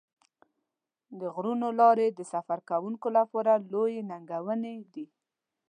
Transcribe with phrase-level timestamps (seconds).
[1.19, 5.05] د غرونو لارې د سفر کوونکو لپاره لویې ننګونې دي.